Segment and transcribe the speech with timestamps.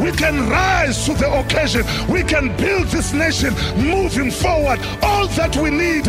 [0.00, 1.84] We can rise to the occasion.
[2.08, 4.78] We can build this nation moving forward.
[5.02, 6.06] All that we need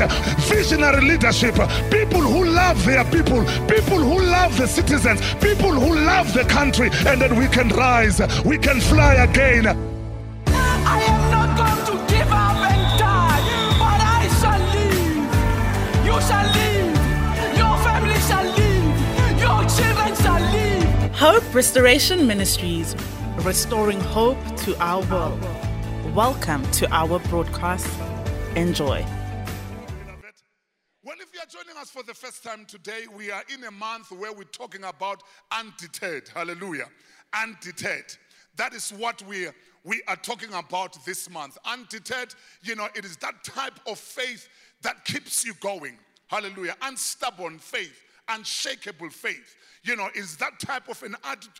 [0.47, 1.55] visionary leadership,
[1.89, 6.89] people who love their people, people who love the citizens, people who love the country,
[7.05, 8.19] and then we can rise.
[8.43, 9.67] We can fly again.
[9.67, 13.41] I am not going to give up and die,
[13.81, 16.05] but I shall live.
[16.05, 16.95] You shall live.
[17.57, 19.39] Your family shall live.
[19.39, 21.15] Your children shall live.
[21.15, 22.95] Hope Restoration Ministries,
[23.43, 25.39] restoring hope to our world.
[26.15, 27.87] Welcome to our broadcast.
[28.55, 29.05] Enjoy.
[31.03, 33.71] Well, if you are joining us for the first time today, we are in a
[33.71, 36.29] month where we're talking about undeterred.
[36.33, 36.87] Hallelujah.
[37.39, 38.17] Undeterred.
[38.55, 39.47] That is what we,
[39.83, 41.57] we are talking about this month.
[41.63, 44.49] Undeterred, you know, it is that type of faith
[44.81, 45.97] that keeps you going.
[46.27, 46.75] Hallelujah.
[46.81, 49.55] Unstubborn faith, unshakable faith.
[49.83, 51.15] You know, is that type of an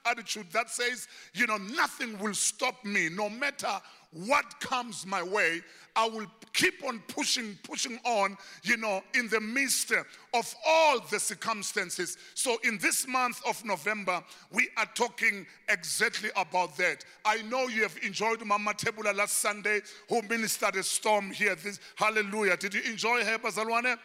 [0.05, 3.80] attitude that says, you know, nothing will stop me no matter
[4.11, 5.61] what comes my way.
[5.95, 9.91] I will keep on pushing, pushing on, you know, in the midst
[10.33, 12.17] of all the circumstances.
[12.36, 17.03] So, in this month of November, we are talking exactly about that.
[17.25, 21.56] I know you have enjoyed Mama Mathebula last Sunday, who ministered a storm here.
[21.56, 22.58] This, hallelujah.
[22.58, 23.97] Did you enjoy her, Bazalwane?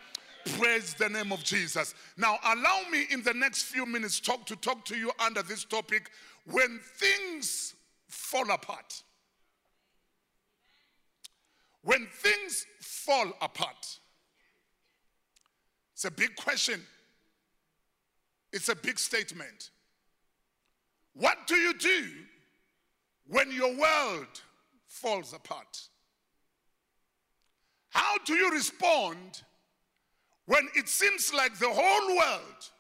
[0.58, 1.94] Praise the name of Jesus.
[2.16, 5.64] Now, allow me in the next few minutes talk to talk to you under this
[5.64, 6.10] topic
[6.50, 7.74] when things
[8.08, 9.02] fall apart.
[11.84, 13.98] When things fall apart.
[15.94, 16.80] It's a big question.
[18.52, 19.70] It's a big statement.
[21.14, 22.08] What do you do
[23.28, 24.40] when your world
[24.86, 25.80] falls apart?
[27.90, 29.42] How do you respond
[30.46, 32.70] when it seems like the whole world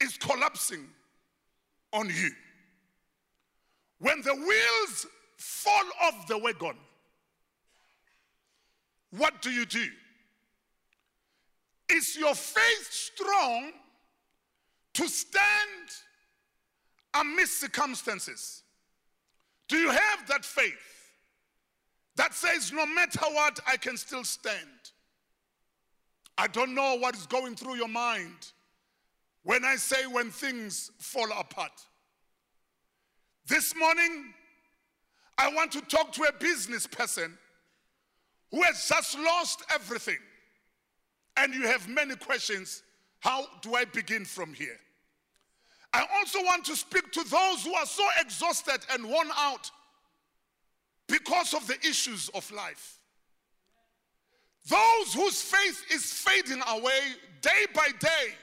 [0.00, 0.86] is collapsing
[1.92, 2.30] on you?
[3.98, 5.06] When the wheels
[5.38, 6.76] fall off the wagon,
[9.10, 9.86] what do you do?
[11.88, 13.72] Is your faith strong
[14.94, 15.42] to stand
[17.14, 18.62] amidst circumstances?
[19.68, 20.74] Do you have that faith
[22.16, 24.90] that says, no matter what, I can still stand?
[26.38, 28.52] I don't know what is going through your mind
[29.42, 31.72] when I say when things fall apart.
[33.46, 34.34] This morning,
[35.38, 37.36] I want to talk to a business person
[38.50, 40.18] who has just lost everything.
[41.36, 42.82] And you have many questions.
[43.20, 44.78] How do I begin from here?
[45.92, 49.70] I also want to speak to those who are so exhausted and worn out
[51.06, 52.95] because of the issues of life.
[54.68, 57.00] Those whose faith is fading away
[57.40, 58.34] day by day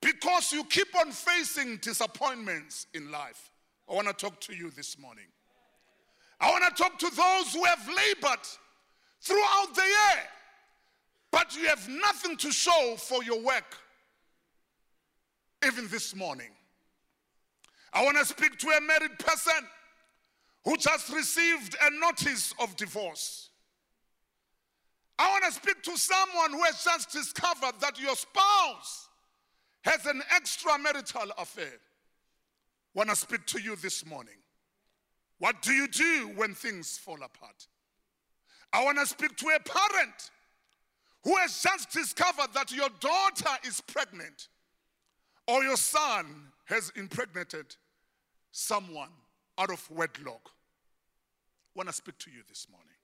[0.00, 3.50] because you keep on facing disappointments in life.
[3.90, 5.26] I want to talk to you this morning.
[6.40, 8.46] I want to talk to those who have labored
[9.20, 10.22] throughout the year,
[11.32, 13.76] but you have nothing to show for your work,
[15.66, 16.50] even this morning.
[17.92, 19.66] I want to speak to a married person
[20.64, 23.47] who just received a notice of divorce.
[25.18, 29.08] I want to speak to someone who has just discovered that your spouse
[29.82, 31.80] has an extramarital affair.
[32.94, 34.34] Want to speak to you this morning.
[35.38, 37.66] What do you do when things fall apart?
[38.72, 40.30] I want to speak to a parent
[41.24, 44.48] who has just discovered that your daughter is pregnant
[45.46, 46.26] or your son
[46.66, 47.76] has impregnated
[48.52, 49.10] someone
[49.58, 50.42] out of wedlock.
[50.46, 50.50] I
[51.74, 52.97] want to speak to you this morning.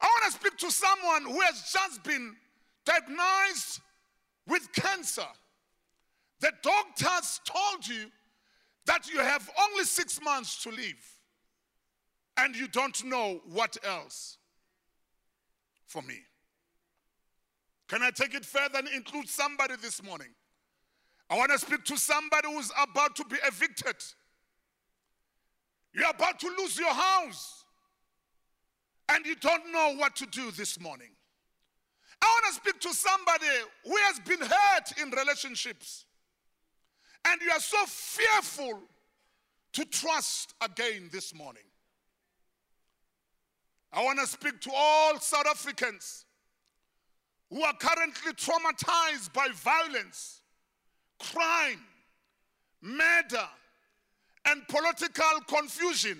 [0.00, 2.36] I want to speak to someone who has just been
[2.84, 3.80] diagnosed
[4.46, 5.26] with cancer.
[6.40, 8.10] The doctors told you
[8.86, 11.18] that you have only six months to live,
[12.36, 14.38] and you don't know what else
[15.86, 16.18] for me.
[17.88, 20.28] Can I take it further and include somebody this morning?
[21.30, 23.96] I want to speak to somebody who's about to be evicted.
[25.94, 27.57] You're about to lose your house
[29.08, 31.10] and you don't know what to do this morning.
[32.20, 33.46] I want to speak to somebody
[33.84, 36.04] who has been hurt in relationships
[37.24, 38.80] and you are so fearful
[39.74, 41.62] to trust again this morning.
[43.92, 46.24] I want to speak to all South Africans
[47.50, 50.42] who are currently traumatized by violence,
[51.18, 51.80] crime,
[52.82, 53.48] murder,
[54.44, 56.18] and political confusion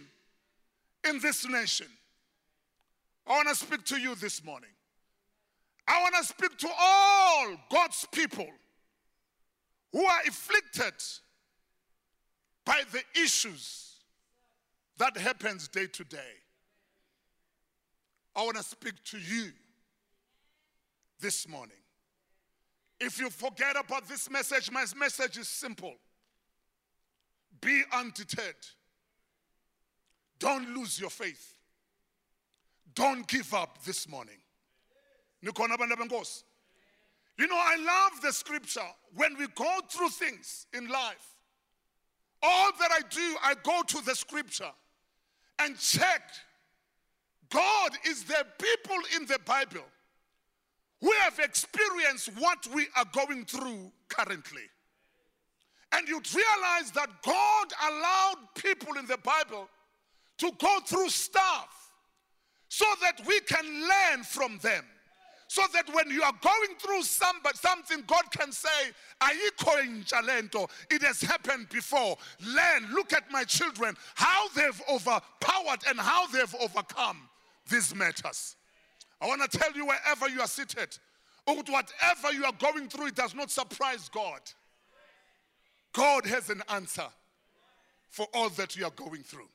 [1.09, 1.89] in this nation.
[3.29, 4.71] I want to speak to you this morning.
[5.87, 8.49] I want to speak to all God's people
[9.93, 10.95] who are afflicted
[12.65, 13.97] by the issues
[14.99, 16.19] that happens day to day.
[18.35, 19.51] I want to speak to you
[21.21, 21.77] this morning.
[23.01, 25.95] If you forget about this message, my message is simple
[27.61, 28.55] be undeterred.
[30.39, 31.58] Don't lose your faith.
[32.99, 34.39] Don't give up this morning.
[35.41, 38.81] You know, I love the scripture
[39.15, 41.37] when we go through things in life.
[42.43, 44.73] All that I do, I go to the scripture
[45.61, 46.23] and check.
[47.51, 49.87] God is the people in the Bible
[51.01, 54.65] who have experienced what we are going through currently.
[55.93, 59.69] And you'd realize that God allowed people in the Bible
[60.39, 61.78] to go through stuff
[62.69, 64.85] so that we can learn from them.
[65.51, 68.69] So that when you are going through somebody, something, God can say,
[69.23, 70.69] Ayikho intsha le nto.
[70.91, 72.17] It has happened before.
[72.47, 77.17] Learn, look at my children, how they've overpowered and how they've overcome
[77.71, 78.57] these matters.
[79.23, 80.99] I want to tell you wherever you are seated,
[81.47, 84.41] whatever you are going through, it does not surprise God.
[85.95, 87.07] God has an answer
[88.11, 89.49] for all that you are going through.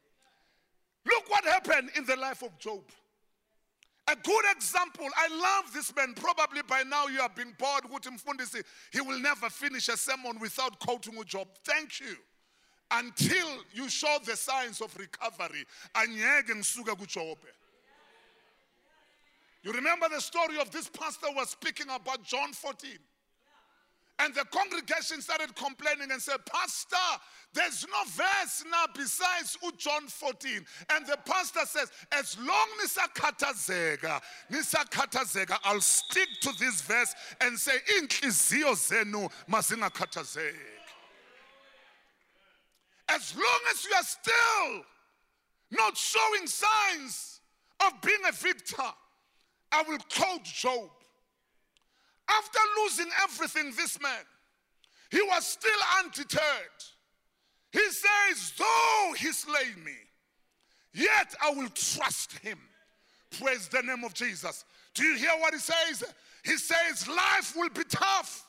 [1.05, 2.81] Look what happened in the life of Job.
[4.09, 5.07] A good example.
[5.15, 6.13] I love this man.
[6.13, 8.17] Probably by now you have been bored with him.
[8.91, 11.47] He will never finish a sermon without quoting a Job.
[11.63, 12.17] Thank you.
[12.91, 15.65] Until you show the signs of recovery.
[19.63, 22.91] You remember the story of this pastor was speaking about John 14.
[24.23, 26.95] And the congregation started complaining and said, Pastor,
[27.53, 30.65] there's no verse now besides John 14.
[30.91, 37.59] And the pastor says, As long as nisakhathazeka, nisakhathazeka, I'll stick to this verse and
[37.59, 40.53] say, Inhliziyo zenu mazingakhathazeki.
[43.09, 44.85] As long as you are still
[45.71, 47.41] not showing signs
[47.85, 48.83] of being a victor,
[49.73, 50.89] I will quote Job.
[52.37, 54.25] After losing everything, this man,
[55.11, 56.41] he was still undeterred.
[57.71, 59.95] He says, Though he slay me,
[60.93, 62.59] yet I will trust him.
[63.39, 64.63] Praise the name of Jesus.
[64.93, 66.03] Do you hear what he says?
[66.43, 68.45] He says, Life will be tough.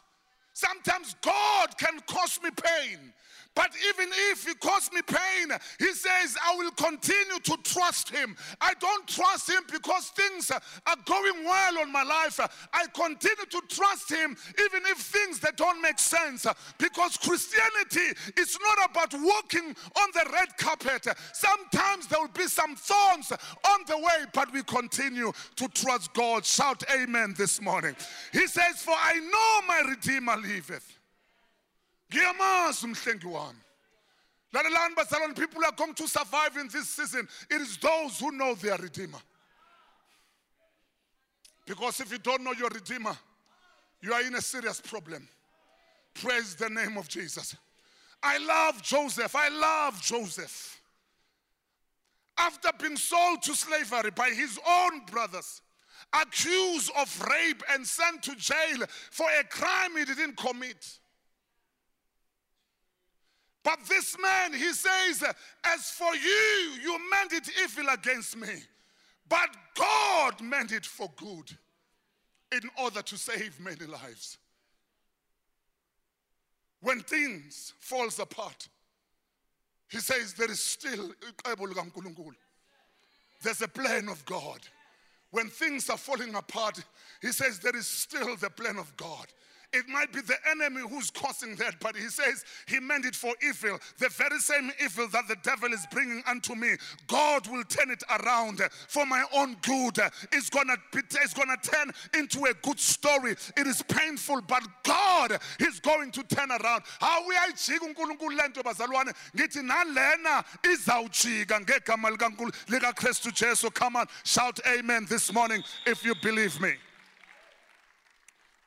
[0.52, 3.12] Sometimes God can cause me pain.
[3.54, 8.36] But even if he caused me pain, he says, I will continue to trust him.
[8.60, 12.40] I don't trust him because things are going well on my life.
[12.72, 16.46] I continue to trust him even if things that don't make sense.
[16.78, 21.06] Because Christianity is not about walking on the red carpet.
[21.32, 26.44] Sometimes there will be some thorns on the way, but we continue to trust God.
[26.44, 27.94] Shout amen this morning.
[28.32, 30.98] He says, For I know my Redeemer liveth.
[32.10, 33.60] Ngiyamazi umhlengi wami.
[34.52, 37.28] Lalelani bazalwane people are going to survive in this season.
[37.50, 39.18] It is those who know their redeemer.
[41.66, 43.16] Because if you don't know your redeemer
[44.04, 45.26] you are in a serious problem.
[46.12, 47.56] Praise the name of jesus.
[48.22, 49.34] I love joseph.
[49.34, 50.80] I love joseph.
[52.36, 55.62] After being sold to slavery by his own brothers
[56.12, 60.98] accused of rape and sent to jail for a crime he didn't commit
[63.64, 65.24] but this man, he says,
[65.64, 68.52] As for you, you meant it evil against me.
[69.26, 71.50] But God meant it for good
[72.52, 74.36] in order to save many lives.
[76.82, 78.68] When things falls apart,
[79.88, 81.12] he says there is still
[83.42, 84.60] there's a plan of God.
[85.30, 86.82] When things are falling apart,
[87.20, 89.26] he says there is still the plan of God.
[89.74, 93.34] It might be the enemy who's causing that, but he says he meant it for
[93.42, 93.80] evil.
[93.98, 96.76] The very same evil that the devil is bringing unto me,
[97.08, 99.98] God will turn it around for my own good.
[100.30, 103.32] It's gonna be, it's gonna turn into a good story.
[103.56, 106.84] It is painful, but God is going to turn around.
[107.00, 113.70] How we ayijika uNkulunkulu lento bazalwane ngithi nalena izawujika ngegama likaNkulunkulu likaKristu Jesu.
[113.70, 116.74] Come on, shout amen this morning if you believe me.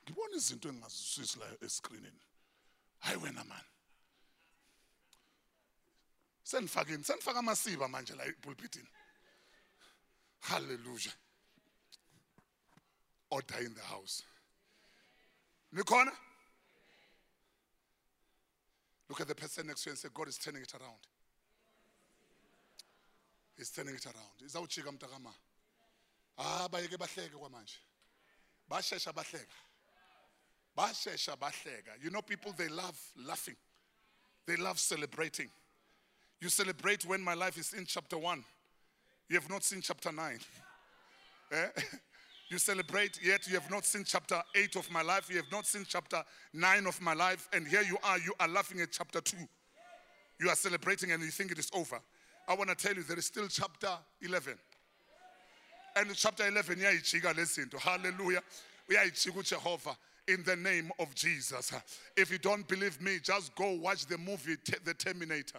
[0.08, 2.22] Ngibona izinto engingaziswisi la eskrinini
[2.98, 3.64] hayi wena man.
[6.42, 8.88] Senifakeni senifaka amasiba manje la epulpitini
[10.40, 11.12] hallelujah.
[13.30, 14.22] Order in the house.
[15.74, 16.12] Nikhona?
[19.08, 21.06] Look at the person next to you and say god is turning it around.
[23.56, 24.40] He's turning it around.
[24.46, 25.34] Izawujika mntakama.
[26.38, 27.76] Ah bayeke bahleke kwamanje.
[28.70, 29.67] Bashesha bahleka.
[32.02, 33.56] You know people they love laughing
[34.46, 35.50] they love celebrating
[36.40, 38.44] You celebrate when my life is in chapter 1.
[39.28, 40.38] You have not seen chapter 9.
[41.50, 41.66] Eh?
[42.50, 45.28] You celebrate, yet you have not seen chapter 8 of my life.
[45.28, 47.46] You have not seen chapter 9 of my life.
[47.52, 49.36] And here you are, you are laughing at chapter 2.
[50.40, 52.00] You are celebrating and you think it is over.
[52.48, 53.90] I want to tell you, there is still chapter
[54.22, 54.54] 11.
[55.96, 57.78] And chapter 11, iyayijika lezinto.
[57.78, 58.40] Hallelujah.
[58.88, 61.72] We Uyayijika Jehovah in the name of Jesus.
[62.16, 65.58] If you don't believe me, just go watch the movie The Terminator.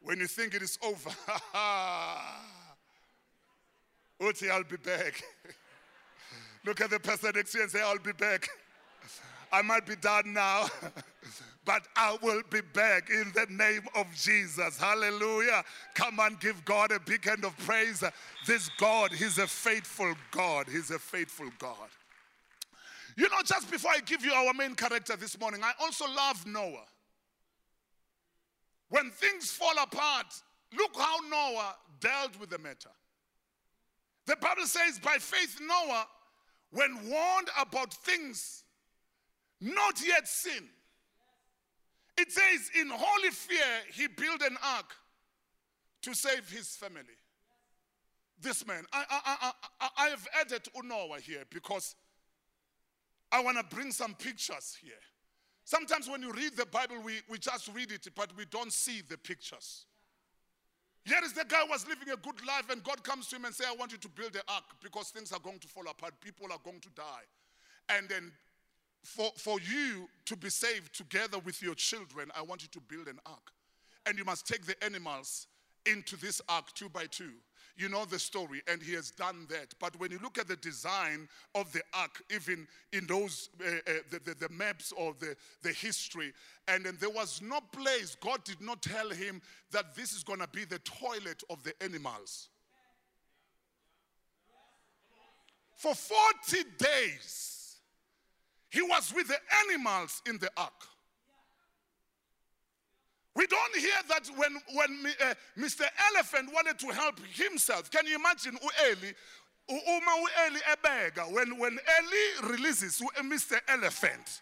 [0.00, 1.10] When you think it is over,
[4.20, 5.22] Uti, I'll be back.
[6.64, 8.48] Look at the person next to you and say, I'll be back.
[9.50, 10.68] I might be done now,
[11.68, 14.78] but I will be back in the name of Jesus.
[14.78, 15.62] Hallelujah.
[15.94, 18.02] Come and give God a big hand of praise.
[18.46, 20.66] This God, He's a faithful God.
[20.66, 21.90] He's a faithful God.
[23.18, 26.46] You know, just before I give you our main character this morning, I also love
[26.46, 26.86] Noah.
[28.88, 30.40] When things fall apart,
[30.74, 32.88] look how Noah dealt with the matter.
[34.24, 36.06] The Bible says, by faith, Noah,
[36.70, 38.64] when warned about things
[39.60, 40.70] not yet seen,
[42.18, 44.94] it says, in holy fear, he built an ark
[46.02, 47.02] to save his family.
[48.40, 51.96] This man, I, I, I, I, I have added Noah here because
[53.32, 54.92] I want to bring some pictures here.
[55.64, 59.02] Sometimes when you read the Bible, we, we just read it, but we don't see
[59.06, 59.84] the pictures.
[61.04, 63.54] Here is the guy was living a good life, and God comes to him and
[63.54, 66.14] say, I want you to build an ark because things are going to fall apart.
[66.20, 67.26] People are going to die.
[67.90, 68.32] And then
[69.02, 73.08] for, for you to be saved together with your children, I want you to build
[73.08, 73.52] an ark.
[74.06, 75.46] And you must take the animals
[75.86, 77.32] into this ark two by two.
[77.76, 79.72] You know the story, and he has done that.
[79.78, 83.92] But when you look at the design of the ark, even in those uh, uh,
[84.10, 86.32] the, the, the maps or the, the history,
[86.66, 89.40] and there was no place, God did not tell him
[89.70, 92.48] that this is going to be the toilet of the animals.
[95.76, 97.57] For 40 days,
[98.70, 100.72] he was with the animals in the ark.
[103.34, 105.84] We don't hear that when, when uh, Mr.
[106.12, 107.90] Elephant wanted to help himself.
[107.90, 109.12] Can you imagine u-Eli?
[109.70, 113.60] Uma u-Eli ebega, when, when Eli releases Mr.
[113.68, 114.40] Elephant,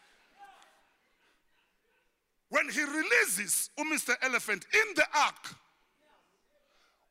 [2.48, 4.14] when he releases Mr.
[4.22, 5.54] Elephant in the ark,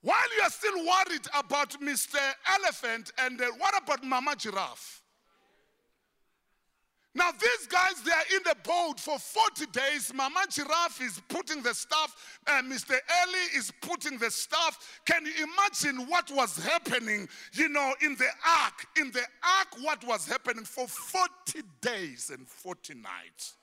[0.01, 2.19] while you are still worried about Mr.
[2.59, 5.01] Elephant and uh, what about Mama Giraffe?
[7.15, 10.13] Now, these guys, they are in the boat for 40 days.
[10.13, 12.91] Mama Giraffe is putting the stuff, and Mr.
[12.91, 14.99] Eli is putting the stuff.
[15.05, 18.85] Can you imagine what was happening, you know, in the ark?
[18.99, 23.55] In the ark, what was happening for 40 days and 40 nights?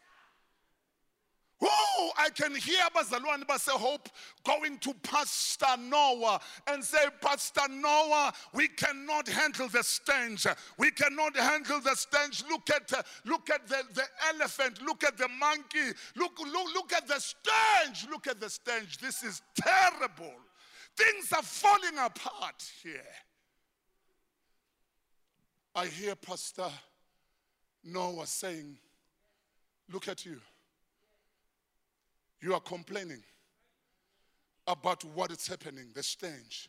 [1.64, 4.08] Oh, I can hear Bazalwane Base Hope
[4.44, 10.46] going to Pastor Noah and say, Pastor Noah, we cannot handle the stench.
[10.76, 12.42] We cannot handle the stench.
[12.48, 12.92] Look at
[13.24, 14.04] look at the, the
[14.34, 18.98] elephant, look at the monkey, look, look, look at the stench, look at the stench.
[18.98, 20.34] This is terrible.
[20.96, 23.00] Things are falling apart here.
[25.74, 26.68] I hear Pastor
[27.84, 28.78] Noah saying,
[29.92, 30.40] Look at you.
[32.42, 33.22] You are complaining
[34.66, 36.68] about what is happening, the stench.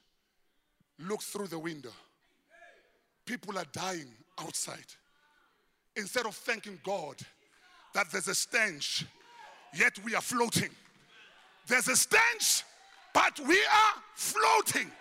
[0.99, 1.91] Look through the window.
[3.25, 4.85] People are dying outside.
[5.95, 7.15] Instead of thanking God
[7.93, 9.05] that there's a stench,
[9.75, 10.69] yet we are floating.
[11.67, 12.63] There's a stench,
[13.13, 14.91] but we are floating.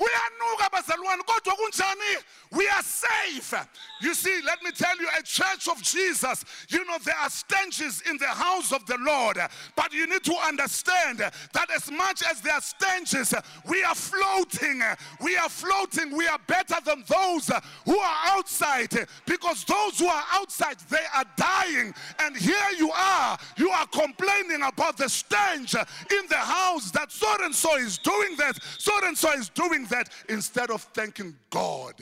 [0.00, 2.22] Kuyanuka bazalwane kodwa kunjani?
[2.52, 3.54] We are safe.
[4.00, 8.02] You see, let me tell you, a church of Jesus, you know, there are stenches
[8.08, 9.38] in the house of the Lord.
[9.76, 13.34] But you need to understand that as much as there are stenches,
[13.68, 14.82] we are floating.
[15.20, 16.16] We are floating.
[16.16, 17.50] We are better than those
[17.84, 21.94] who are outside because those who are outside, they are dying.
[22.20, 27.28] And here you are, you are complaining about the stench in the house that so
[27.42, 31.94] and so is doing that, so and so is doing that instead of thanking God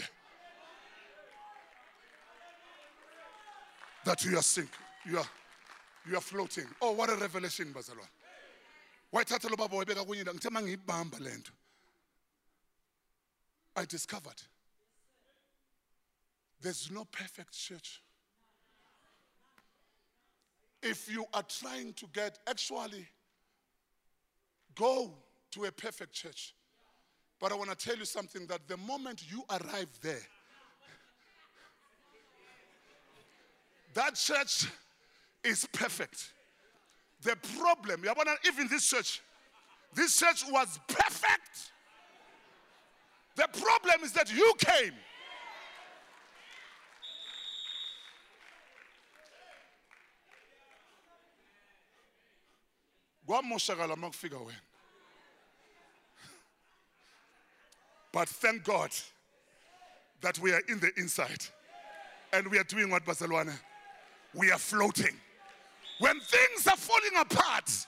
[4.04, 4.72] that you are sinking,
[5.04, 5.26] you are
[6.08, 6.64] you are floating.
[6.80, 8.08] Oh, what a revelation, bazalwane.
[13.76, 14.42] I discovered
[16.60, 18.02] there's no perfect church.
[20.82, 23.06] If you are trying to get, actually,
[24.74, 25.12] go
[25.52, 26.54] to a perfect church.
[27.40, 30.26] But I want to tell you something that the moment you arrive there,
[33.94, 34.66] that church
[35.44, 36.32] is perfect.
[37.22, 39.20] The problem, yabona, even this church,
[39.94, 41.72] this church was perfect.
[43.36, 44.94] The problem is that you came.
[53.28, 54.67] kwamoshakala wena
[58.12, 58.90] but thank god
[60.20, 61.44] that we are in the inside
[62.32, 63.56] and we are doing what bazalwane
[64.34, 65.14] we are floating.
[66.00, 67.86] When things are falling apart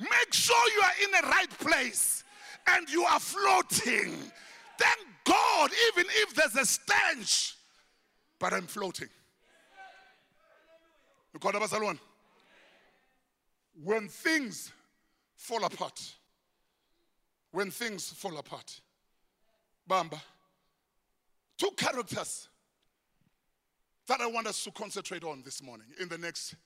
[0.00, 2.24] make sure you are in the right place
[2.68, 4.14] and you are floating.
[4.78, 7.56] Thank god even if there's a stench
[8.38, 9.08] but i'm floating.
[11.36, 11.98] Ukhona bazalwane
[13.82, 14.72] when things
[15.36, 16.00] fall apart
[17.52, 18.80] when things fall apart
[19.88, 20.20] bamba
[21.62, 22.48] two characters
[24.08, 26.56] that I want us to concentrate on this morning in the next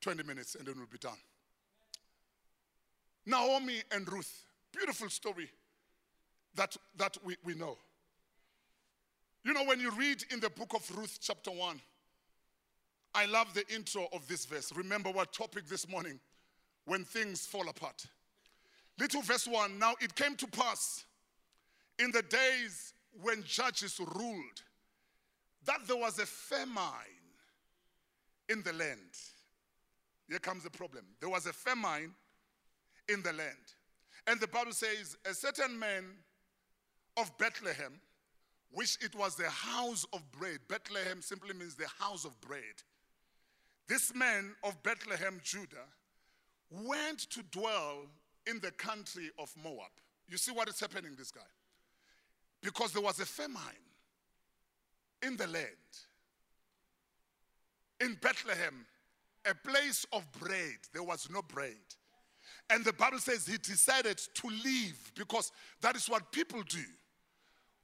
[0.00, 1.16] 20 minutes and then we'll be done.
[3.26, 5.48] Naomi and Ruth, beautiful story
[6.56, 7.78] that, that we, we know.
[9.44, 11.80] You know, when you read in the book of Ruth, chapter 1,
[13.14, 14.72] I love the intro of this verse.
[14.74, 16.18] Remember what topic this morning?
[16.86, 18.04] When things fall apart.
[18.98, 21.04] Little verse 1 Now it came to pass
[21.98, 24.62] in the days when judges ruled
[25.64, 26.82] that there was a famine
[28.48, 28.98] in the land.
[30.28, 31.04] Here comes the problem.
[31.20, 32.14] There was a famine
[33.08, 33.72] in the land.
[34.26, 36.04] And the Bible says, a certain man
[37.16, 38.00] of Bethlehem,
[38.70, 40.58] which it was the house of bread.
[40.68, 42.82] Bethlehem simply means the house of bread.
[43.86, 45.86] This man of Bethlehem, Judah,
[46.70, 48.06] went to dwell
[48.46, 49.92] in the country of Moab.
[50.28, 51.42] You see what is happening, this guy?
[52.64, 53.60] Because there was a famine
[55.22, 55.66] in the land,
[58.00, 58.86] in Bethlehem,
[59.44, 60.78] a place of bread.
[60.94, 61.76] There was no bread.
[62.70, 66.84] And the Bible says he decided to leave because that is what people do.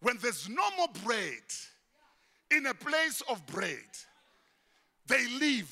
[0.01, 1.45] When there's no more bread
[2.51, 3.77] in a place of bread,
[5.07, 5.71] they leave.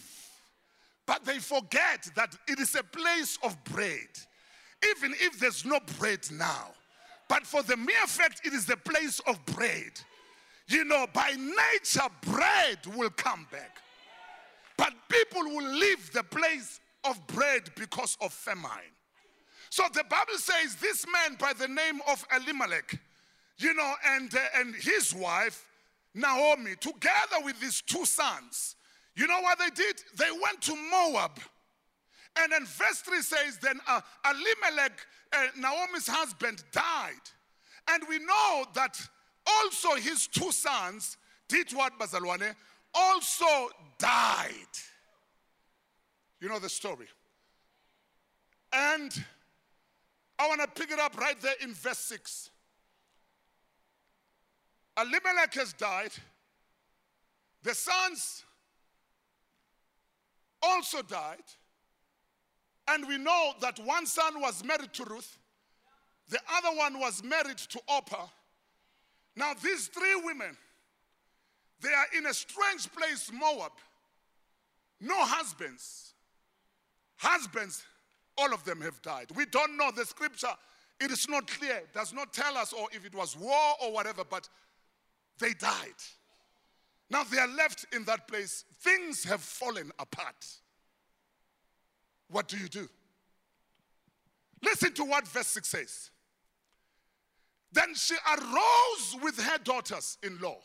[1.07, 4.11] But they forget that it is a place of bread,
[4.90, 6.75] even if there's no bread now.
[7.29, 9.93] But for the mere fact it is the place of bread,
[10.67, 13.79] you know, by nature, bread will come back.
[14.77, 18.93] But people will leave the place of bread because of famine.
[19.71, 22.99] So the Bible says this man by the name of Elimelech,
[23.59, 25.67] you know, and, uh, and his wife,
[26.14, 28.77] Naomi, together with his two sons,
[29.14, 30.01] you know what they did?
[30.17, 31.38] They went to Moab.
[32.41, 34.93] And then verse 3 says, Then uh, Elimelech,
[35.33, 37.12] uh, Naomi's husband, died.
[37.91, 39.01] And we know that
[39.47, 41.17] also his two sons
[41.49, 42.55] did what, Bazalwane?
[42.95, 43.47] Also
[43.99, 44.53] died.
[46.41, 47.07] You know the story.
[48.73, 49.12] And
[50.38, 52.51] I want to pick it up right there in verse 6.
[54.99, 56.11] Elimelech has died.
[57.62, 58.45] The sons
[60.62, 61.45] also died.
[62.88, 65.38] And we know that one son was married to Ruth,
[66.31, 68.27] the other one was married to Orpah.
[69.37, 70.57] Now, these three women,
[71.81, 73.72] they are in a strange place, Moab.
[75.01, 76.14] No husbands.
[77.16, 77.85] Husbands,
[78.37, 79.27] all of them have died.
[79.35, 80.55] We don't know the scripture.
[81.01, 84.24] It is not clear, does not tell us or if it was war or whatever,
[84.29, 84.48] but
[85.38, 85.94] they died.
[87.11, 88.64] Now they are left in that place.
[88.81, 90.46] Things have fallen apart.
[92.31, 92.88] What do you do?
[94.62, 96.11] Listen to what verse 6 says.
[97.73, 100.59] Then she arose with her daughters in law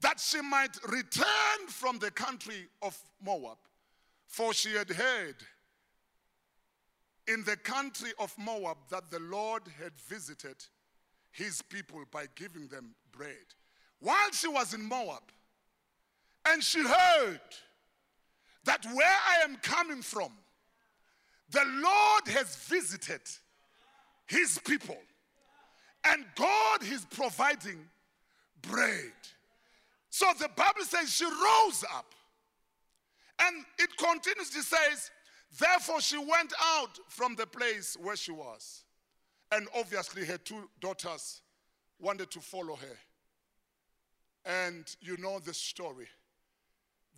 [0.00, 3.56] that she might return from the country of Moab,
[4.26, 5.36] for she had heard
[7.26, 10.56] in the country of Moab that the Lord had visited
[11.32, 13.54] his people by giving them bread.
[13.98, 15.22] While she was in Moab,
[16.46, 17.40] and she heard
[18.66, 20.30] that where I am coming from,
[21.50, 23.22] the Lord has visited
[24.26, 24.98] his people,
[26.04, 27.78] and God is providing
[28.62, 29.12] bread.
[30.10, 32.14] So the Bible says she rose up,
[33.40, 35.10] and it continues, it says,
[35.58, 38.84] Therefore, she went out from the place where she was.
[39.52, 41.40] And obviously, her two daughters
[41.98, 42.98] wanted to follow her.
[44.44, 46.08] And you know the story.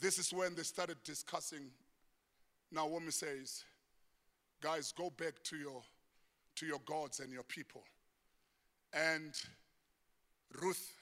[0.00, 1.70] This is when they started discussing.
[2.70, 3.64] Now, Naomi says,
[4.61, 5.82] Guys, go back to your,
[6.56, 7.82] to your gods and your people.
[8.92, 9.32] And
[10.61, 10.92] Ruth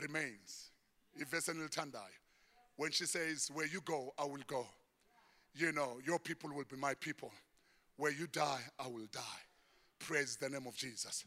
[0.00, 0.70] remains.
[2.76, 4.66] When she says, Where you go, I will go.
[5.54, 7.32] you know, your people will be my people.
[7.96, 9.20] Where you die, I will die.
[9.98, 11.24] Praise the name of Jesus.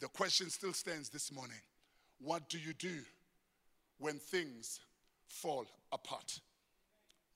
[0.00, 1.60] The question still stands this morning
[2.20, 3.00] What do you do
[3.98, 4.80] when things
[5.28, 6.40] fall apart?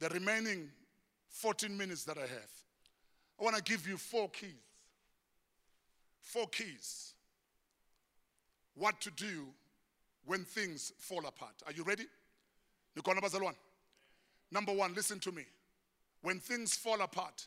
[0.01, 0.69] The remaining
[1.29, 2.51] 14 minutes that I have,
[3.41, 4.51] I want to give you four keys.
[6.21, 7.15] Four keys.
[8.75, 9.47] What to do
[10.25, 11.55] when things fall apart.
[11.67, 12.05] Are you ready?
[14.51, 15.45] Number one, listen to me.
[16.23, 17.47] When things fall apart,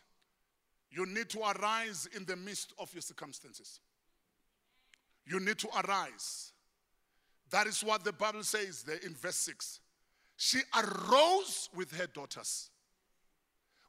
[0.92, 3.80] you need to arise in the midst of your circumstances.
[5.26, 6.52] You need to arise.
[7.52, 9.80] That is what the Bible says there in verse 6.
[10.38, 12.70] She arose with her daughters.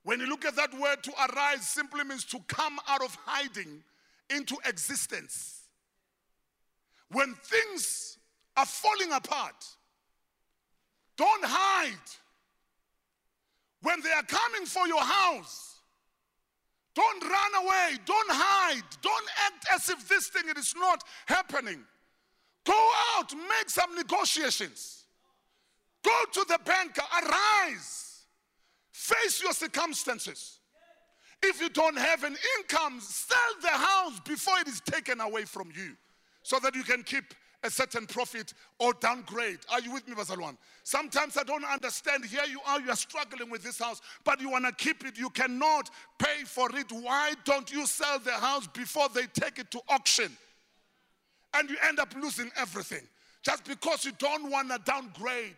[0.05, 3.83] When you look at that word to arise, simply means to come out of hiding
[4.31, 5.63] into existence.
[7.11, 8.19] When things
[8.57, 9.65] are falling apart,
[11.17, 11.93] don't hide.
[13.83, 15.81] When they are coming for your house,
[16.95, 17.99] don't run away.
[18.07, 18.83] Don't hide.
[19.03, 21.85] Don't act as if this thing is not happening.
[22.65, 24.96] Go out, make some negotiations.
[26.37, 28.27] To the banker, arise.
[28.92, 30.59] Face your circumstances.
[31.42, 35.70] If you don't have an income, sell the house before it is taken away from
[35.75, 35.96] you
[36.42, 37.25] so that you can keep
[37.64, 39.61] a certain profit or downgrade.
[39.70, 40.59] Are you with me, Bazalwan?
[40.83, 42.27] Sometimes I don't understand.
[42.27, 45.16] Here you are, you are struggling with this house, but you want to keep it.
[45.16, 46.92] You cannot pay for it.
[46.92, 50.37] Why don't you sell the house before they take it to auction?
[51.55, 53.09] And you end up losing everything
[53.42, 55.55] just because you don't want to downgrade.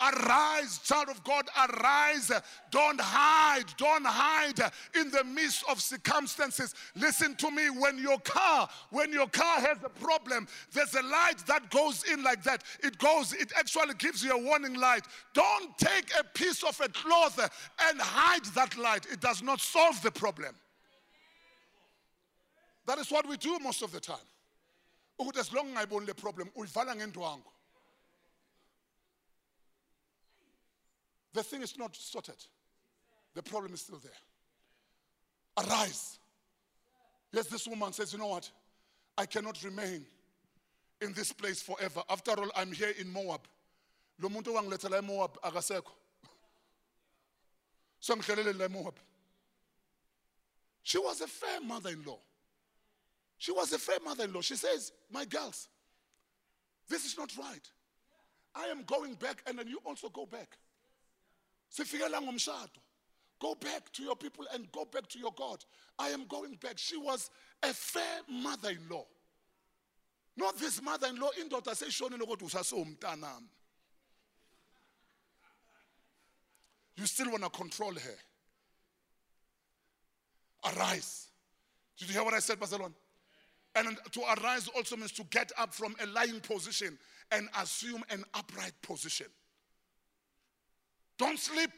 [0.00, 2.30] Arise, child of God, arise.
[2.70, 4.58] Don't hide, don't hide
[4.94, 6.74] in the midst of circumstances.
[6.96, 7.68] Listen to me.
[7.68, 12.22] When your car, when your car has a problem, there's a light that goes in
[12.22, 12.64] like that.
[12.82, 15.04] It goes, it actually gives you a warning light.
[15.34, 19.06] Don't take a piece of a cloth and hide that light.
[19.12, 20.54] It does not solve the problem.
[22.86, 24.16] That is what we do most of the time.
[25.20, 27.44] Ukuthi as long ngayiboni le problem uyivala ngendwangu.
[31.32, 32.44] The thing is not sorted.
[33.34, 34.12] The problem is still there.
[35.64, 36.18] Arise.
[37.32, 38.50] Yes, this woman says, you know what?
[39.16, 40.04] I cannot remain
[41.00, 42.02] in this place forever.
[42.08, 43.42] After all, I'm here in Moab.
[44.20, 45.92] Lo muntu owangilethela eMoab akasekho.
[48.00, 48.94] So ngihlelele la eMoab.
[50.82, 52.18] She was a fair mother-in-law.
[53.38, 54.40] She was a fair mother-in-law.
[54.40, 55.68] She says, "My girls,
[56.88, 57.70] this is not right.
[58.54, 60.58] I am going back and then you also go back."
[61.76, 62.80] Sifikela ngomshado.
[63.40, 65.64] Go back to your people and go back to your god.
[65.98, 66.76] I am going back.
[66.76, 67.30] She was
[67.62, 69.06] a fair mother-in-law.
[70.36, 73.48] Not this mother-in-law in daughter say indoda seyishonile kodwa usasewumntanami
[76.96, 78.16] you still want to control her.
[80.72, 81.28] Arise.
[81.98, 82.92] Did you hear what i said bazalwane
[83.74, 86.98] and to arise also means to get up from a lying position
[87.30, 89.26] and assume an upright position
[91.20, 91.70] don't sleep,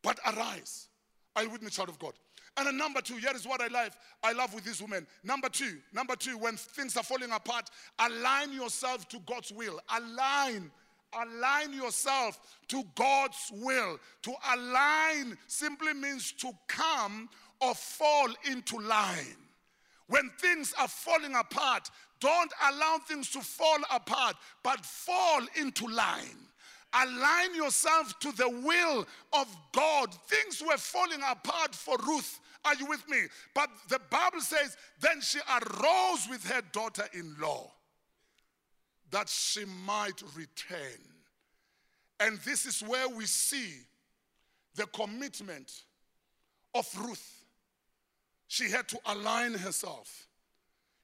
[0.00, 0.86] but arise.
[1.34, 2.12] Are you with me, child of God?
[2.56, 3.96] And then number two, here is what I love.
[4.22, 5.08] I love with these women.
[5.24, 9.80] Number two, number two, when things are falling apart, align yourself to God's will.
[9.96, 10.70] Align.
[11.20, 12.38] Align yourself
[12.68, 13.98] to God's will.
[14.22, 17.28] To align simply means to come
[17.60, 19.36] or fall into line.
[20.06, 21.90] When things are falling apart,
[22.20, 26.48] don't allow things to fall apart, but fall into line.
[27.02, 30.14] Align yourself to the will of God.
[30.28, 32.40] Things were falling apart for Ruth.
[32.64, 33.18] Are you with me?
[33.54, 37.70] But the Bible says, then she arose with her daughter in law
[39.10, 41.00] that she might return.
[42.20, 43.70] And this is where we see
[44.76, 45.72] the commitment
[46.74, 47.44] of Ruth.
[48.48, 50.28] She had to align herself.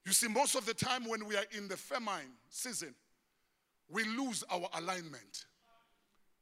[0.05, 2.95] You see, most of the time when we are in the famine season,
[3.89, 5.45] we lose our alignment.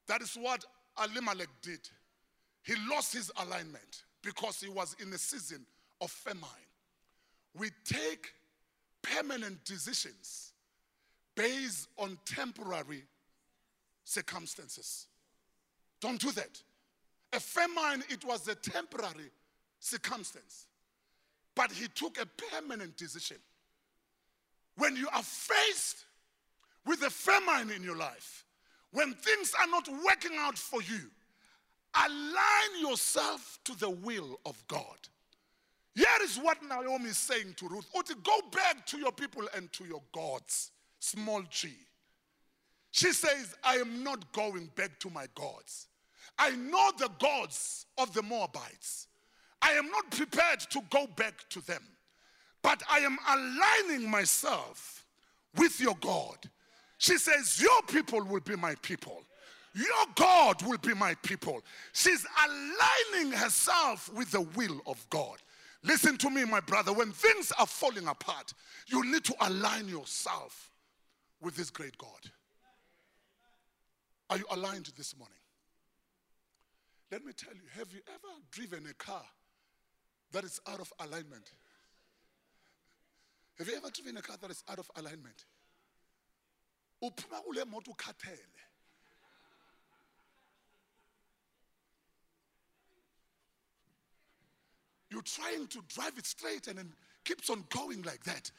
[0.09, 0.65] That is what
[1.01, 1.87] Elimelech did.
[2.63, 5.63] He lost his alignment because he was in a season
[6.01, 6.49] of famine.
[7.55, 8.33] We take
[9.03, 10.53] permanent decisions
[11.35, 13.03] based on temporary
[14.03, 15.05] circumstances.
[16.01, 16.59] Don't do that.
[17.31, 19.29] A famine, it was a temporary
[19.79, 20.65] circumstance,
[21.53, 23.37] but he took a permanent decision.
[24.75, 26.05] When you are faced
[26.87, 28.43] with a famine in your life,
[28.91, 31.09] when things are not working out for you,
[31.95, 34.97] align yourself to the will of God.
[35.95, 37.89] Here is what Naomi is saying to Ruth.
[37.95, 40.71] Uti, go back to your people and to your gods.
[40.99, 41.73] Small g.
[42.91, 45.87] She says, I am not going back to my gods.
[46.37, 49.07] I know the gods of the Moabites.
[49.61, 51.83] I am not prepared to go back to them,
[52.61, 55.05] but I am aligning myself
[55.57, 56.37] with your God.
[56.99, 59.23] She says, Your people will be my people.
[59.73, 61.61] Your God will be my people.
[61.93, 65.37] She's aligning herself with the will of God.
[65.81, 66.91] Listen to me, my brother.
[66.91, 68.53] When things are falling apart,
[68.87, 70.71] you need to align yourself
[71.41, 72.09] with this great God.
[74.29, 75.33] Are you aligned this morning?
[77.11, 79.23] Let me tell you have you ever driven a car
[80.33, 81.53] that is out of alignment?
[83.57, 85.45] Have you ever driven a car that is out of alignment?
[87.03, 88.37] Uphuma kule moto ukhathele.
[95.11, 98.51] You're trying to drive it straight and then keeps on going like that.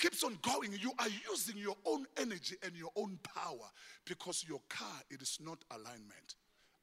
[0.00, 0.72] Keeps on going.
[0.80, 3.70] You are using your own energy and your own power
[4.04, 6.34] because your car it is not alignment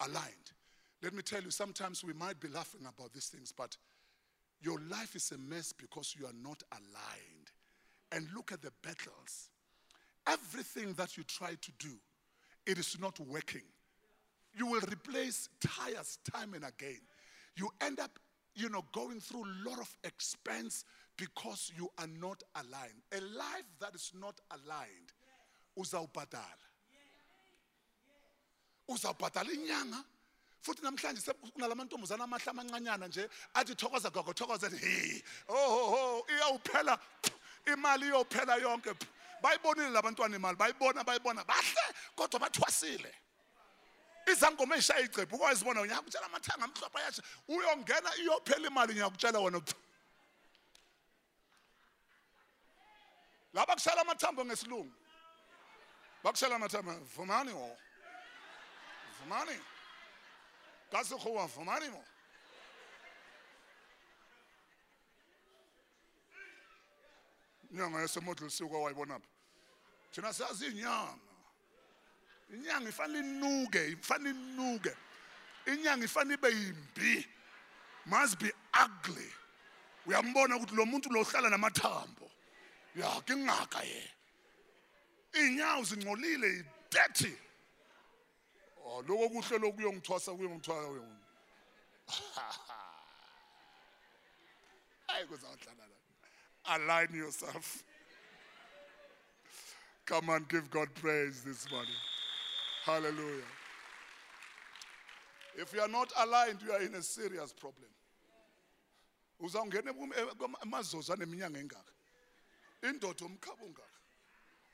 [0.02, 0.52] aligned.
[1.02, 3.78] Let me tell you, sometimes we might be laughing about these things, but
[4.62, 7.52] your life is a mess because you are not aligned.
[8.12, 9.50] And look at the battles.
[10.30, 11.90] Everything that you try to do,
[12.66, 13.64] it is not working.
[14.54, 17.02] You will replace tires time and again.
[17.56, 18.12] You end up,
[18.56, 20.86] you know, going through a lot of expense
[21.18, 23.02] because you are not aligned.
[23.12, 25.12] A life that is not aligned,
[25.78, 26.68] uzawubhadala.
[28.90, 30.04] Uzawubhadala inyanga.
[30.62, 37.00] futhi namhlanje kunalamantombazana amahle amancanyana nje athi thokoza gogo thokoza hey oh, oh oh iyawuphela
[37.66, 38.94] imali iyophela yonke
[39.42, 40.58] bayibonile labantwana imali?
[40.58, 41.44] Bayibona bayibona.
[41.44, 43.14] Bahle kodwa bathwasile.
[44.32, 47.24] Izangoma eyishaya icebhu ukwazibona ngiyakutshela amathanga amhlophe ayasha.
[47.48, 49.62] Uyongena iyophela imali ngiyakutshela wona
[53.54, 54.94] la bakushaya amathambo ngesilungu.
[56.24, 57.78] Bakushaya amathambo vumani wo.
[59.20, 59.60] Vumani.
[60.92, 62.04] Ka sekgowa vumani mo
[67.72, 69.28] inyanga yasemodlilisuka wayibonaphi
[70.12, 71.20] thina sazi inyanga.
[72.54, 74.96] Inyanga ifanele inuke ifanele inuke.
[75.66, 77.28] Inyanga ifanele ibe yimbi.
[78.06, 79.32] Must be ugly.
[80.06, 82.32] Uyambona ukuthi lo muntu lo uhlala namathambo.
[82.96, 84.12] Ya ke ngaka ye.
[85.34, 87.38] Inyawo zingcolile dirty
[88.86, 90.90] oh lokho kuhle lokuyongithwasa kuyongithwasa
[95.08, 95.99] hayi kuzawuhlala la.
[96.76, 97.84] Align yourself.
[100.06, 101.94] Come and give god praise this morning.
[102.86, 103.44] Hallelujah.
[105.56, 107.90] If you are not aligned you are in a serious problem.
[109.42, 109.84] Eh, ongaka.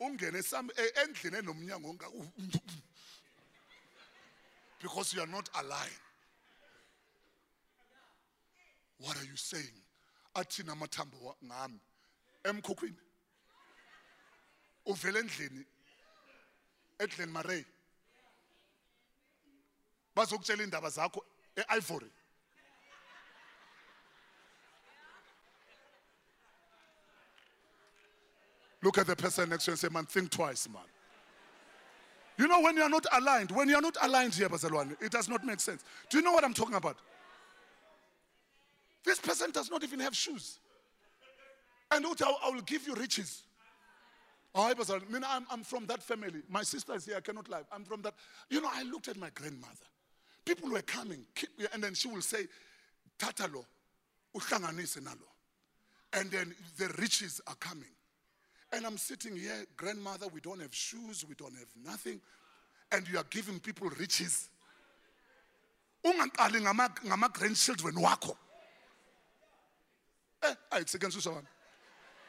[0.02, 0.92] Ungene eh,
[1.76, 2.08] ongaka.
[4.82, 6.02] Because you are not aligned.
[9.00, 9.85] What are you saying
[10.36, 11.80] athina amathambo ngami
[12.44, 13.02] emkhukhwini
[14.86, 15.66] uvela endlini
[17.00, 17.66] edleni marey
[20.16, 21.26] bazokutshela indaba zakho
[21.58, 22.12] e-ivory
[28.86, 30.84] Look at the person next to you and say, man, think twice, man.
[32.38, 35.44] You know, when you're not aligned, when you're not aligned here, Bazalwane, it does not
[35.44, 35.84] make sense.
[36.08, 36.98] Do you know what I'm talking about?
[39.06, 40.60] This person does not even have shoes.
[41.92, 43.44] And I will give you riches.
[44.56, 46.42] Oh, I'm, I'm from that family.
[46.50, 47.62] My sister is here, I cannot lie.
[47.72, 48.16] I'm from that.
[48.50, 49.74] You know, I looked at my grandmother.
[50.46, 51.26] People were coming,
[51.74, 52.46] and then she will say,
[53.20, 53.66] Tatalo,
[54.36, 55.16] nalo.
[56.14, 57.90] And then the riches are coming.
[58.72, 62.22] And I'm sitting here, grandmother, we don't have shoes, we don't have nothing.
[62.92, 64.50] And you are giving people riches.
[66.06, 68.36] Ungaqali ngama grandchildren wakho.
[70.46, 71.48] Eh, ayithiken susawana.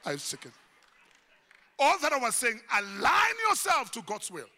[0.04, 0.52] Ayithiken.
[1.78, 4.48] All that I was saying, align yourself to God's will.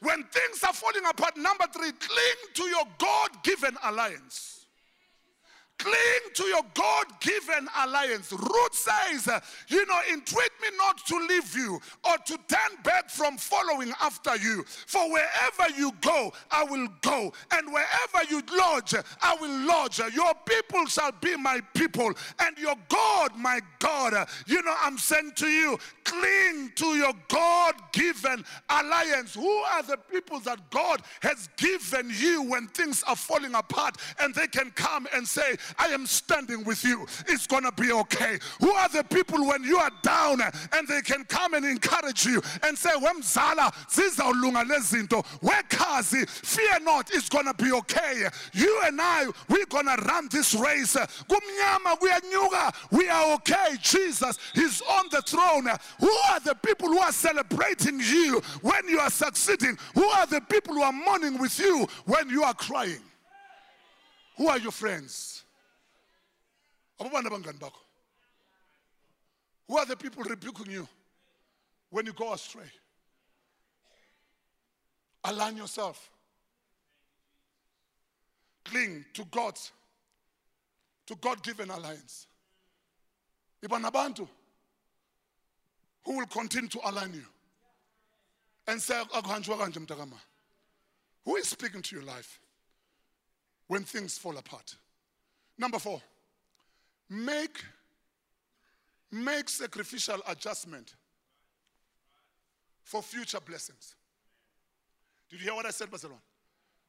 [0.00, 4.57] When things are falling apart, number three, cling to your God given alliance.
[5.78, 8.32] Cling to your God given alliance.
[8.32, 9.38] Ruth says, uh,
[9.68, 14.36] You know, entreat me not to leave you or to turn back from following after
[14.36, 14.64] you.
[14.64, 17.32] For wherever you go, I will go.
[17.52, 20.00] And wherever you lodge, I will lodge.
[20.12, 24.14] Your people shall be my people, and your God, my God.
[24.14, 29.34] Uh, you know, I'm saying to you, cling to your God given alliance.
[29.34, 34.34] Who are the people that God has given you when things are falling apart and
[34.34, 38.38] they can come and say, I am standing with you, it's going to be okay.
[38.60, 42.42] Who are the people when you are down and they can come and encourage you
[42.62, 48.24] and say, Wemzala, zizawulunga lezinto, wekhazi, fear not, it's going to be okay.
[48.52, 50.96] You and I, we're going to run this race.
[52.90, 53.76] We are okay.
[53.82, 55.68] Jesus, He's on the throne.
[56.00, 59.76] Who are the people who are celebrating you when you are succeeding?
[59.94, 63.02] Who are the people who are mourning with you when you are crying?
[64.36, 65.42] Who are your friends?
[66.98, 67.22] Who are
[69.86, 70.88] the people rebuking you
[71.90, 72.70] when you go astray?
[75.24, 76.10] Align yourself.
[78.64, 79.72] Cling to God's,
[81.06, 82.26] to God-given alliance.
[83.62, 84.28] Iba nabantu
[86.04, 87.24] who will continue to align you
[88.66, 89.00] and say.
[91.24, 92.40] Who is speaking to your life
[93.66, 94.74] when things fall apart?
[95.58, 96.00] Number four,
[97.10, 97.62] make
[99.10, 100.94] make sacrificial adjustment
[102.82, 103.94] for future blessings.
[105.30, 106.20] Did you hear what I said, bazalwane?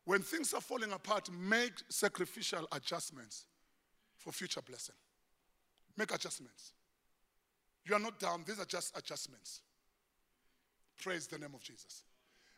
[0.05, 3.45] When things are falling apart, make sacrificial adjustments
[4.17, 4.95] for future blessing.
[5.97, 6.73] Make adjustments.
[7.89, 9.61] You are not down, these are just adjustments.
[11.01, 12.03] Praise the name of Jesus.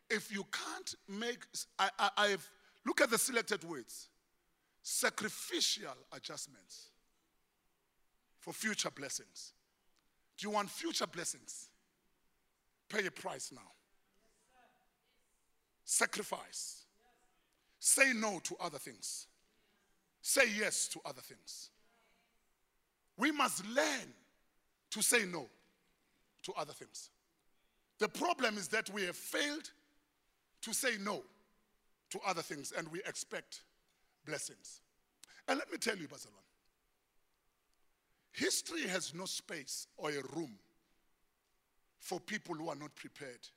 [0.10, 1.46] If you can't make,
[1.80, 2.50] I, I, I've,
[2.86, 4.10] look at the selected words
[4.84, 6.88] sacrificial adjustments
[8.39, 9.54] for future blessings.
[10.38, 11.70] Do you want future blessings?
[12.89, 13.72] Pay a price now.
[15.86, 16.84] Sacrifice.
[17.80, 19.28] Say no to other things.
[20.22, 21.70] Say yes to other things.
[23.17, 24.13] We must learn
[24.91, 25.47] to say no
[26.43, 27.10] to other things.
[27.99, 29.69] The problem is that we have failed
[30.62, 31.23] to say no
[32.12, 33.62] to other things and we expect
[34.25, 34.82] blessings.
[35.47, 36.47] And let me tell you, bazalwane,
[38.32, 40.51] history has no space or a room
[41.99, 43.47] for people who are not prepared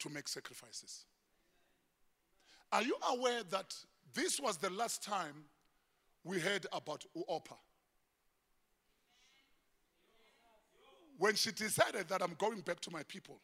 [0.00, 1.04] to make sacrifices.
[2.72, 3.74] Are you aware that
[4.12, 5.44] this was the last time
[6.24, 7.54] we heard about Orpah?
[11.18, 13.40] When she decided that I'm going back to my people,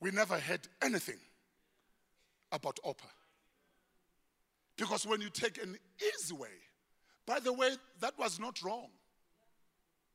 [0.00, 1.18] we never heard anything
[2.52, 3.06] about Orpah.
[4.76, 6.48] Because when you take an easy way,
[7.26, 7.70] by the way,
[8.00, 8.88] that was not wrong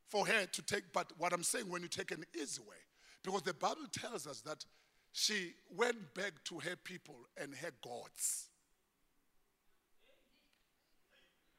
[0.08, 2.76] for her to take, but what I'm saying, when you take an easy way,
[3.24, 4.64] because the Bible tells us that
[5.12, 8.48] she went back to her people and her gods.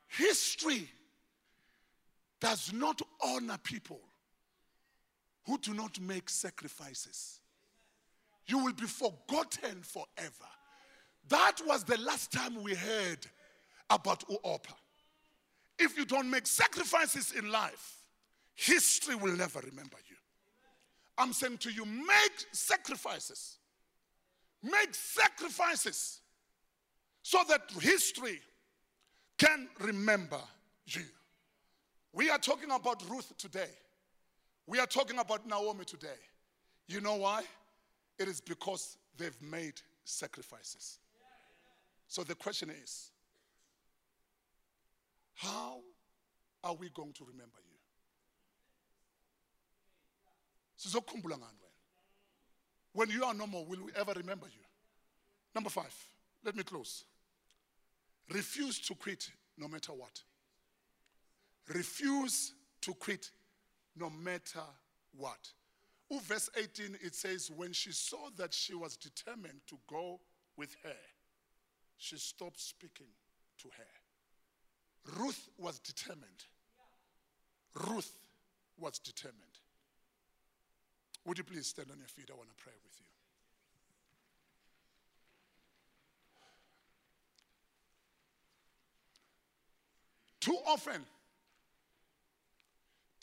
[0.08, 0.88] History
[2.39, 4.02] does not honor people
[5.46, 7.40] who do not make sacrifices.
[8.48, 10.50] You will be forgotten forever.
[11.30, 13.26] That was the last time we heard
[13.90, 14.74] about Orpah.
[15.80, 17.98] If you don't make sacrifices in life,
[18.56, 20.16] history will never remember you.
[21.18, 23.58] I'm saying to you, make sacrifices.
[24.62, 26.22] Make sacrifices
[27.22, 28.40] so that history
[29.38, 30.40] can remember
[30.88, 31.04] you.
[32.14, 33.70] We are talking about Ruth today.
[34.65, 36.19] We are talking about Naomi today.
[36.88, 37.43] You know why?
[38.17, 40.99] It is because they've made sacrifices.
[42.08, 43.12] So the question is
[45.36, 45.80] how
[46.63, 47.78] are we going to remember you?
[52.93, 54.62] When you are no more, will we ever remember you?
[55.56, 55.93] Number five,
[56.43, 57.06] let me close.
[58.32, 60.21] Refuse to quit no matter what.
[61.73, 63.30] Refuse to quit
[63.98, 64.64] no matter
[65.18, 65.50] what.
[66.12, 70.20] Oh, verse 18, it says, When she saw that she was determined to go
[70.58, 70.96] with her,
[71.98, 73.08] she stopped speaking
[73.60, 75.22] to her.
[75.22, 76.46] Ruth was determined.
[77.88, 78.18] Ruth
[78.78, 79.40] was determined.
[81.26, 82.30] Would you please stand on your feet?
[82.32, 83.06] I want to pray with you.
[90.40, 91.06] Too often,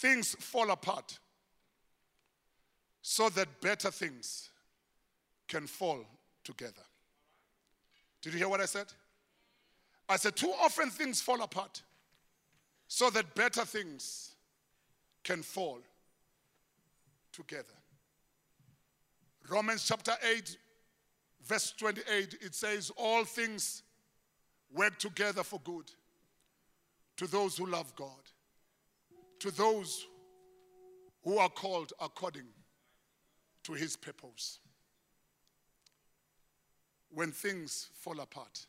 [0.01, 1.19] things fall apart
[3.03, 4.51] so that better things
[5.47, 6.05] can fall
[6.45, 6.83] together.
[8.23, 8.87] Did you hear what I said?
[10.09, 11.83] I said, too often things fall apart
[12.89, 14.35] so that better things
[15.23, 15.79] can fall
[17.33, 17.65] together.
[19.49, 20.57] Romans chapter 8,
[21.47, 23.83] verse 28, it says, All things
[24.73, 25.91] work together for good
[27.17, 28.31] to those who love God,
[29.41, 30.07] to those
[31.25, 32.47] who are called according
[33.65, 34.61] to his purpose.
[37.13, 38.67] When things fall apart,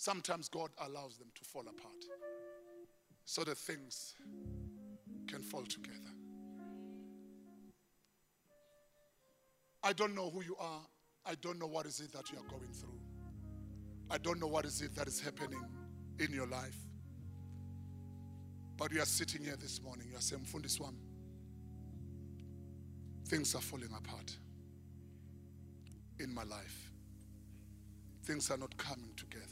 [0.00, 2.04] Sometimes God allows them to fall apart
[3.24, 4.14] so that things
[5.26, 5.98] can fall together.
[9.82, 10.82] I don't know who you are.
[11.26, 13.00] I don't know what is it that you are going through.
[14.08, 15.64] I don't know what is it that is happening
[16.20, 16.87] in your life.
[18.78, 20.06] But you are sitting here this morning.
[20.08, 21.02] You are saying, Mfundisi wami,
[23.26, 24.36] things are falling apart
[26.20, 26.92] in my life.
[28.22, 29.44] Things are not coming together.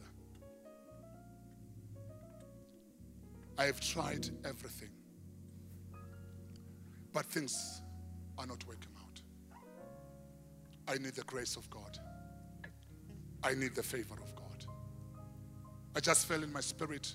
[3.58, 4.90] I have tried everything,
[7.12, 7.82] but things
[8.38, 9.20] are not working out.
[10.86, 11.98] I need the grace of God.
[13.42, 14.66] I need the favor of God.
[15.96, 17.12] I just felt in my spirit.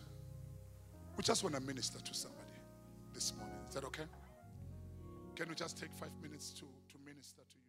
[1.21, 2.57] We just want to minister to somebody
[3.13, 3.59] this morning.
[3.69, 4.05] Is that okay?
[5.35, 7.60] Can we just take five minutes to, to minister to you?